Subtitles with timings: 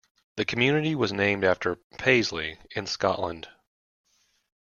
[0.35, 3.49] The community was named after Paisley, in Scotland.